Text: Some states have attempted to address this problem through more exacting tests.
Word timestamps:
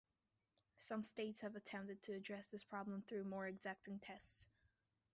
Some 0.77 1.03
states 1.03 1.41
have 1.41 1.55
attempted 1.55 2.01
to 2.01 2.13
address 2.13 2.47
this 2.47 2.63
problem 2.63 3.03
through 3.03 3.23
more 3.25 3.45
exacting 3.45 3.99
tests. 3.99 4.47